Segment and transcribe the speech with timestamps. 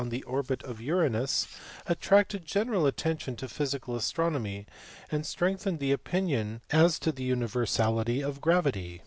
[0.09, 1.45] the orbit of Uranus
[1.85, 4.65] attracted general attention to physical astronomy,
[5.11, 8.99] and strengthened the opinion as to the universality of gravity.